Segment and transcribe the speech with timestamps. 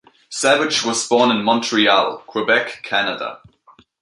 [0.31, 3.39] Savage was born in Montreal, Quebec, Canada.